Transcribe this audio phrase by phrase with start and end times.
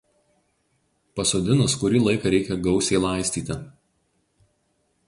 [1.19, 3.61] Pasodinus kurį laiką reikia gausiai laistyti.